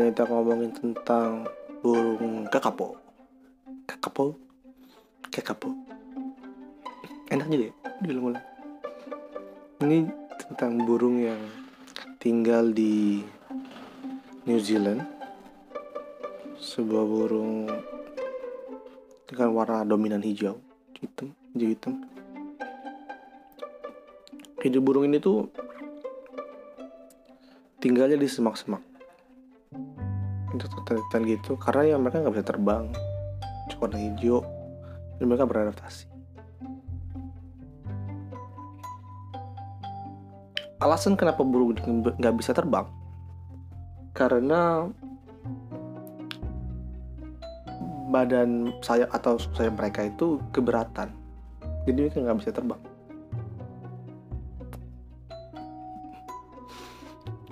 [0.00, 1.44] ini kita ngomongin tentang
[1.84, 2.96] burung kakapo.
[3.84, 4.32] Kakapo?
[5.28, 5.76] Kakapo.
[7.28, 8.46] Enak juga ya diulang-ulang.
[9.84, 10.08] Ini
[10.40, 11.36] tentang burung yang
[12.16, 13.20] tinggal di
[14.48, 15.04] New Zealand.
[16.56, 17.68] Sebuah burung
[19.28, 20.56] dengan warna dominan hijau,
[20.96, 21.92] hitam, hijau hitam.
[24.64, 25.44] Hidup burung ini tuh
[27.84, 28.89] tinggalnya di semak-semak
[30.50, 32.84] untuk hutan gitu karena ya mereka nggak bisa terbang.
[33.80, 34.44] Warna hijau
[35.16, 36.04] dan mereka beradaptasi.
[40.80, 41.76] Alasan kenapa burung
[42.16, 42.84] nggak bisa terbang?
[44.12, 44.88] Karena
[48.10, 51.14] badan sayap atau sayap mereka itu keberatan.
[51.86, 52.80] Jadi mereka nggak bisa terbang.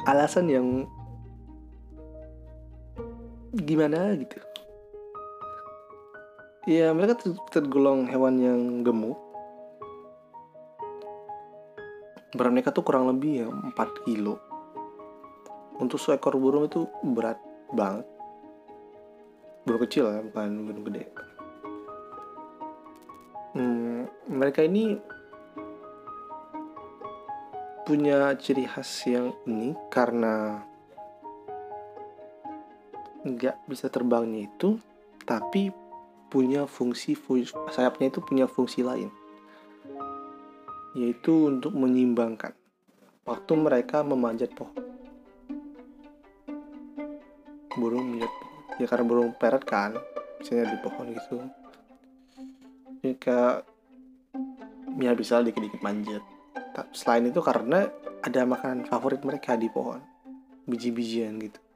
[0.09, 0.89] Alasan yang
[3.53, 4.37] gimana gitu.
[6.69, 7.17] Ya mereka
[7.49, 9.17] tergolong hewan yang gemuk.
[12.37, 14.37] Berat mereka tuh kurang lebih ya 4 kilo.
[15.81, 17.41] Untuk seekor burung itu berat
[17.73, 18.05] banget.
[19.65, 21.05] Burung kecil ya bukan burung gede.
[23.57, 25.01] Hmm, mereka ini
[27.89, 30.68] punya ciri khas yang ini karena
[33.27, 34.79] nggak bisa terbangnya itu
[35.27, 35.75] tapi
[36.29, 37.17] punya fungsi
[37.73, 39.11] sayapnya itu punya fungsi lain.
[40.97, 42.53] Yaitu untuk menyimbangkan
[43.29, 44.77] waktu mereka memanjat pohon.
[47.77, 48.77] Burung pohon.
[48.79, 49.97] Ya karena burung peret kan
[50.41, 51.37] misalnya di pohon gitu.
[53.05, 53.65] Jika
[54.99, 56.23] ya bisa dikit-dikit manjat.
[56.95, 57.91] Selain itu karena
[58.23, 59.99] ada makanan favorit mereka di pohon.
[60.69, 61.68] Biji-bijian gitu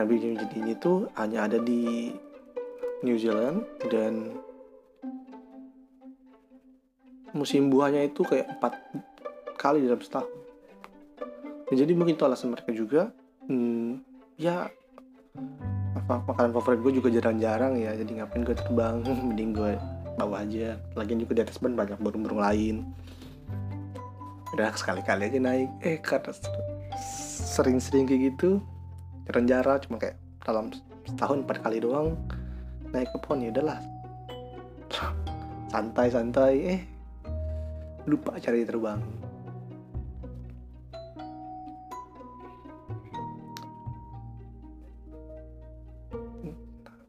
[0.00, 2.08] Nah biji-biji ini tuh hanya ada di
[3.04, 4.32] New Zealand dan
[7.36, 8.80] musim buahnya itu kayak empat
[9.60, 10.32] kali dalam setahun.
[11.68, 13.12] Nah, jadi mungkin itu alasan mereka juga.
[13.44, 14.00] Hmm,
[14.40, 14.72] ya
[15.92, 19.76] apa makanan favorit gue juga jarang-jarang ya jadi ngapain gue terbang mending gue
[20.16, 22.88] bawa aja lagian juga di atas ban banyak burung-burung lain
[24.56, 26.32] udah sekali-kali aja naik eh karena
[27.44, 28.64] sering-sering kayak gitu
[29.30, 30.74] rencana cuma kayak dalam
[31.06, 32.18] setahun empat kali doang
[32.90, 33.78] naik ke pohon ya udahlah.
[35.70, 36.80] Santai-santai eh
[38.10, 38.98] lupa cari terbang.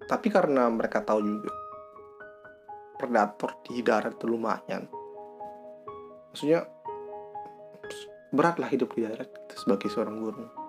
[0.05, 1.51] Tapi karena mereka tahu juga
[2.99, 4.85] predator di darat itu lumayan.
[6.29, 6.67] Maksudnya
[8.29, 10.60] berat lah hidup di darat sebagai seorang burung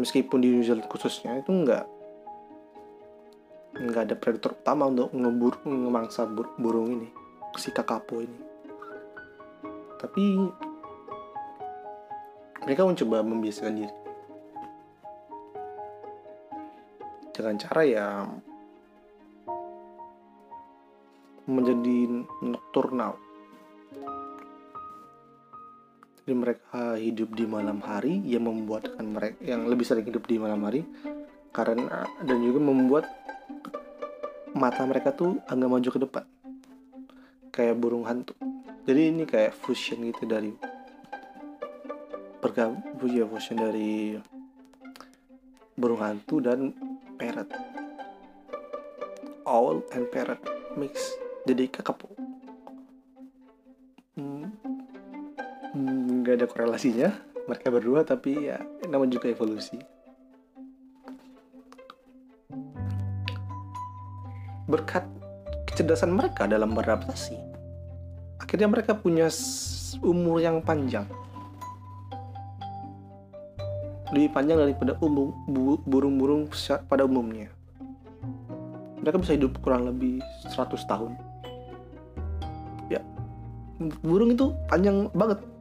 [0.00, 1.84] meskipun di New Zealand khususnya itu nggak
[3.72, 7.08] nggak ada predator utama untuk ngebur ngemangsa bur burung ini
[7.56, 8.40] si kakapo ini.
[10.00, 10.24] Tapi
[12.64, 13.96] mereka mencoba membiasakan diri.
[17.32, 18.06] Dengan cara ya
[21.48, 23.18] menjadi nocturnal
[26.22, 30.62] jadi mereka hidup di malam hari yang membuatkan mereka yang lebih sering hidup di malam
[30.62, 30.86] hari.
[31.50, 33.10] Karena dan juga membuat
[34.54, 36.24] mata mereka tuh agak maju ke depan.
[37.50, 38.38] Kayak burung hantu.
[38.86, 40.54] Jadi ini kayak fusion gitu dari
[42.38, 44.14] bergabung ya fusion dari
[45.74, 46.70] burung hantu dan
[47.18, 47.50] parrot.
[49.42, 50.38] Owl and parrot
[50.78, 51.18] mix.
[51.50, 52.11] Jadi kakapo
[56.42, 57.14] ada korelasinya
[57.46, 58.58] mereka berdua tapi ya
[58.90, 59.78] namanya juga evolusi.
[64.66, 65.06] Berkat
[65.70, 67.38] kecerdasan mereka dalam beradaptasi
[68.42, 69.30] akhirnya mereka punya
[70.02, 71.06] umur yang panjang.
[74.10, 75.30] Lebih panjang daripada umum
[75.86, 76.50] burung-burung
[76.90, 77.54] pada umumnya.
[78.98, 80.18] Mereka bisa hidup kurang lebih
[80.50, 81.14] 100 tahun.
[82.90, 82.98] Ya
[84.02, 85.51] burung itu panjang banget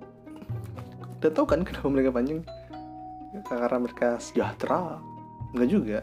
[1.22, 2.42] udah tau kan kenapa mereka panjang?
[3.46, 4.98] Karena mereka sejahtera.
[5.54, 6.00] Enggak juga.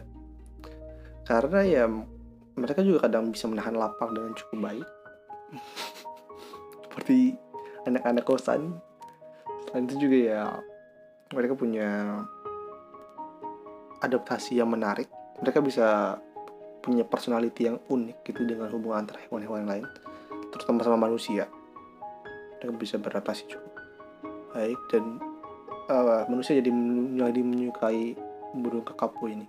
[1.27, 1.83] Karena ya
[2.55, 4.87] mereka juga kadang bisa menahan lapar dengan cukup baik.
[6.87, 7.35] Seperti
[7.83, 8.79] anak-anak kosan.
[9.67, 10.41] Selain itu juga ya
[11.35, 12.23] mereka punya
[13.99, 15.11] adaptasi yang menarik.
[15.43, 16.15] Mereka bisa
[16.79, 19.85] punya personality yang unik gitu dengan hubungan antara hewan-hewan lain
[20.55, 21.51] terutama sama manusia.
[22.63, 23.68] Mereka bisa beradaptasi cukup
[24.53, 25.21] baik dan
[25.89, 26.71] uh, manusia jadi
[27.17, 28.17] jadi menyukai
[28.53, 29.45] burung kakapo ini.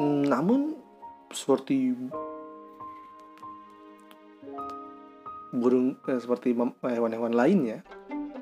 [0.00, 0.80] Hmm, namun
[1.28, 1.92] seperti
[5.52, 7.84] burung eh, seperti mem- hewan-hewan lainnya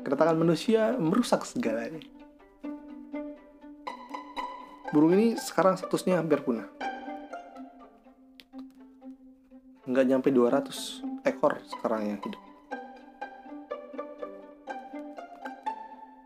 [0.06, 2.00] kedatangan manusia merusak segalanya.
[4.88, 6.64] Burung ini sekarang statusnya hampir punah.
[9.84, 12.42] Nggak nyampe 200 ekor sekarang yang hidup.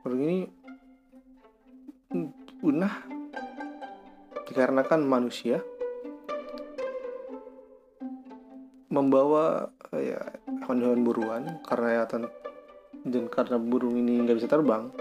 [0.02, 0.38] Burung ini
[2.62, 2.94] punah
[4.46, 5.58] dikarenakan manusia
[8.92, 10.20] membawa ya
[10.62, 11.42] hewan-hewan buruan.
[11.66, 12.04] Karena ya
[13.02, 14.94] dan karena burung ini nggak bisa terbang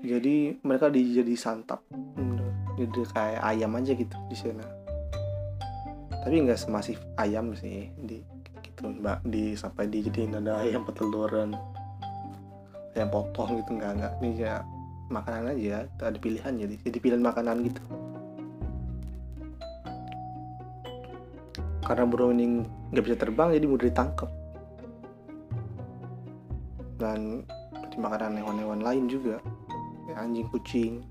[0.00, 1.84] jadi mereka dijadi santap.
[1.92, 2.40] Hmm,
[2.80, 4.64] jadi kayak ayam aja gitu di sana.
[6.24, 8.20] Tapi nggak semasif ayam sih di
[8.80, 8.96] gitu.
[8.96, 11.52] Mbak di sampai dijadiin ada ayam peteluran.
[12.96, 14.12] Ayam potong gitu nggak nggak.
[14.24, 14.54] Ini ya
[15.12, 16.74] makanan aja ada pilihan jadi.
[16.80, 17.82] Jadi pilihan makanan gitu.
[21.84, 22.64] Karena burung ini
[22.96, 24.30] nggak bisa terbang jadi mudah ditangkap
[27.00, 27.42] dan
[27.74, 29.36] seperti makanan hewan-hewan lain juga.
[30.10, 31.06] Anjing kucing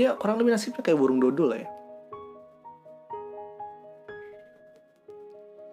[0.00, 1.68] ya kurang lebih nasibnya kayak burung dodol lah ya.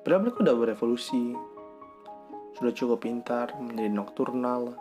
[0.03, 1.35] Padahal mereka udah berevolusi.
[2.56, 4.75] Sudah cukup pintar Menjadi nokturnal.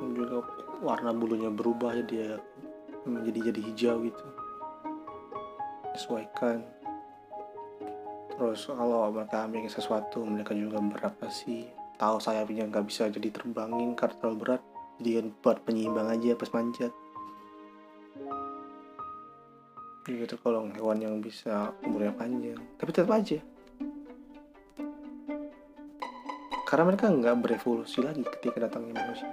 [0.00, 0.44] Juga
[0.80, 2.40] warna bulunya berubah jadi
[3.04, 4.26] menjadi jadi hijau gitu.
[5.92, 6.64] Disesuaikan.
[8.32, 11.68] Terus kalau mereka bikin sesuatu Mereka juga beradaptasi
[12.00, 14.62] Tahu sayapnya nggak bisa jadi terbangin karena terlalu berat
[15.00, 16.92] Jadi kan buat penyeimbang aja pas manjat.
[20.04, 22.60] Gitu kalau hewan yang bisa umurnya panjang.
[22.76, 23.40] Tapi tetap aja.
[26.68, 29.32] Karena mereka nggak berevolusi lagi ketika datangnya manusia.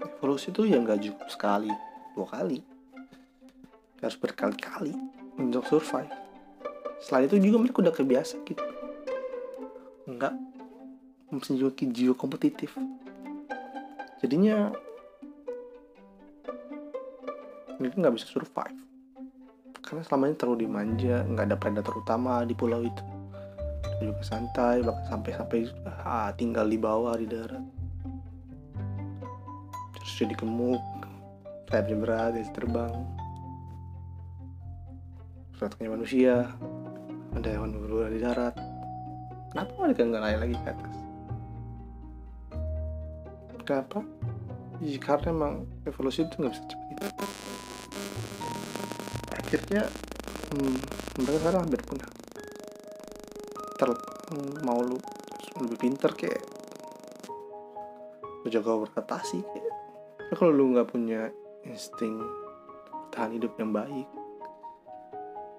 [0.00, 1.72] Evolusi itu ya nggak cukup sekali
[2.16, 2.64] dua kali.
[4.00, 4.96] Harus berkali-kali
[5.36, 6.27] untuk survive
[6.98, 8.64] selain itu juga mereka udah kebiasa gitu.
[10.08, 10.34] Nggak
[11.28, 12.72] memiliki jiwa kompetitif
[14.18, 14.72] jadinya
[17.78, 18.80] mereka nggak bisa survive.
[19.78, 23.04] Karena selama ini terlalu dimanja nggak ada predator utama di pulau itu.
[24.02, 25.58] Juga santai bahkan sampai sampai
[26.02, 27.62] ah, tinggal di bawah di darat.
[29.96, 30.82] Terus jadi gemuk
[31.70, 32.94] sayapnya berat terbang.
[35.54, 36.34] Suratnya manusia
[37.36, 38.54] ada hewan berbulu di darat.
[39.52, 40.96] Kenapa mereka nggak naik lagi ke atas?
[43.64, 43.98] Kenapa
[44.80, 45.54] ya, karena emang
[45.84, 47.06] evolusi itu nggak bisa cepat gitu.
[49.38, 49.82] akhirnya
[50.52, 50.76] hmm,
[51.20, 52.10] mereka sekarang hampir punah.
[53.76, 53.88] Ter
[54.32, 54.96] hmm, mau lu
[55.58, 56.44] lebih pinter kayak
[58.44, 59.74] lu jaga beradaptasi kayak.
[60.36, 61.32] Kalau lu nggak punya
[61.64, 62.20] insting
[63.12, 64.08] tahan hidup yang baik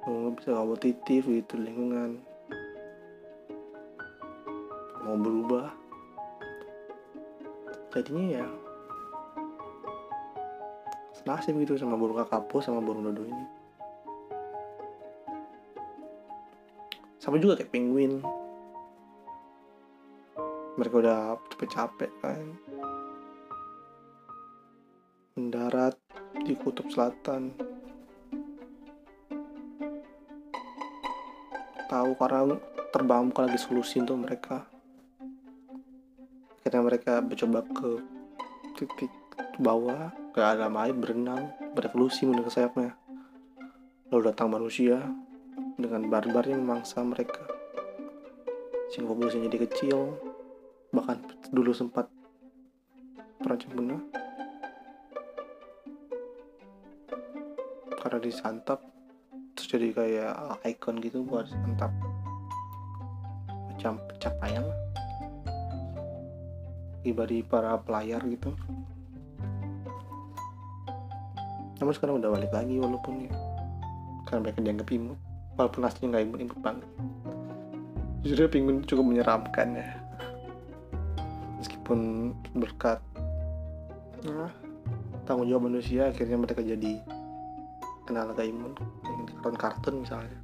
[0.09, 2.17] lu nggak bisa kompetitif gitu lingkungan.
[5.05, 5.69] Mau berubah.
[7.93, 8.47] Jadinya ya
[11.13, 13.45] senasib gitu sama burung kakapo sama burung dodo ini.
[17.21, 18.25] Sama juga kayak penguin.
[20.73, 22.45] Mereka udah capek-capek kan.
[25.37, 25.93] Mendarat
[26.41, 27.68] di kutub selatan
[31.89, 32.53] tahu karena
[32.93, 34.69] terbang bukan lagi solusi untuk mereka.
[36.61, 37.89] Akhirnya mereka mencoba ke
[38.77, 39.09] titik
[39.57, 42.93] bawah ke alam air berenang berevolusi menggunakan sayapnya
[44.13, 45.01] lalu datang manusia
[45.81, 47.41] dengan barbarnya memangsa mereka.
[48.93, 49.97] Sehingga populasinya jadi kecil
[50.93, 52.09] bahkan dulu sempat
[53.41, 54.01] terancam punah
[58.01, 58.81] karena disantap
[59.69, 60.33] jadi kayak
[60.65, 61.93] icon gitu buat santap
[63.69, 64.65] macam pencapaian
[67.05, 68.49] pribadi para pelayar gitu.
[71.79, 73.33] Namun sekarang udah balik lagi walaupun ya.
[74.25, 75.19] Karena mereka dianggap imut.
[75.55, 76.89] Walaupun aslinya nggak imut-imut banget.
[78.25, 79.89] Jujur penguin cukup menyeramkan ya.
[81.61, 82.99] Meskipun berkat
[84.25, 84.51] nah,
[85.23, 86.99] tanggung jawab manusia akhirnya mereka jadi
[88.09, 88.73] kenal agak imun
[89.39, 90.39] yang di kartun-kartun misalnya.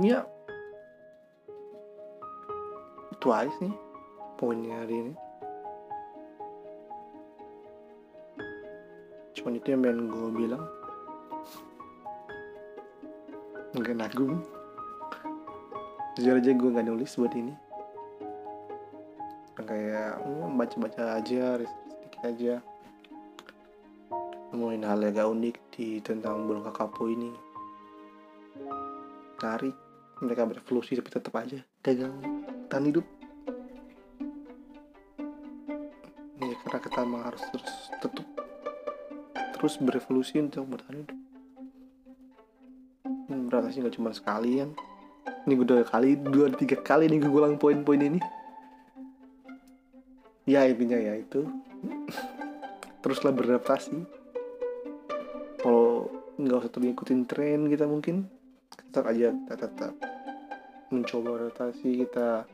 [0.00, 0.20] Ya.
[3.12, 3.72] Itu aja sih
[4.40, 5.14] poinnya hari ini.
[9.36, 10.64] Cuman itu yang pengen gue bilang.
[13.76, 14.40] Nggak nanggung.
[16.16, 17.63] Jujur aja gue nggak nulis buat ini
[19.64, 22.54] kayak ya, baca-baca aja sedikit aja.
[24.54, 27.32] Nemuin hal yang agak unik di tentang burung kakapo ini.
[29.42, 29.76] Menarik
[30.22, 32.12] mereka berevolusi tapi tetap aja gagal
[32.70, 33.06] tahan hidup.
[36.38, 38.24] Ya karena kita emang harus terus tetap
[39.58, 41.18] terus berevolusi untuk bertahan hidup.
[43.28, 44.70] Hmm, berarti nggak cuma sekali kan
[45.44, 48.20] ini gue udah kali dua tiga kali nih gue ulang poin-poin ini
[50.44, 51.48] ya intinya ya itu.
[53.00, 53.96] Teruslah beradaptasi.
[55.60, 58.28] Kalau nggak usah terus ngikutin tren kita mungkin
[58.68, 59.92] tetap aja kita tetap
[60.92, 62.44] mencoba adaptasi kita.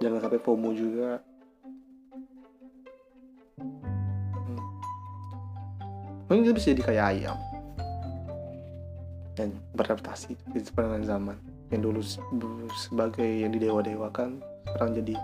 [0.00, 1.20] Jangan sampai FOMO juga.
[3.58, 4.62] Hmm.
[6.30, 7.38] mungkin kita bisa jadi kayak ayam.
[9.34, 11.36] Dan beradaptasi di perkembangan zaman.
[11.68, 12.24] Yang dulu se-
[12.88, 15.14] sebagai yang didewa-dewakan sekarang jadi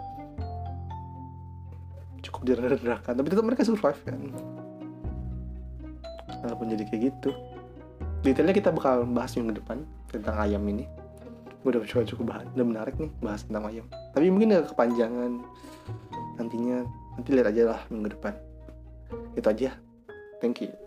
[2.34, 4.18] cukup direndahkan tapi tetap mereka survive kan?
[6.42, 7.30] Walaupun jadi kayak gitu.
[8.26, 10.90] Detailnya kita bakal bahas minggu depan tentang ayam ini.
[11.62, 13.86] Gue udah coba cukup bahas udah menarik nih bahas tentang ayam.
[14.12, 15.40] Tapi mungkin agak kepanjangan
[16.36, 16.82] nantinya.
[17.14, 18.34] Nanti lihat aja lah minggu depan.
[19.38, 19.70] Itu aja.
[20.42, 20.83] Thank you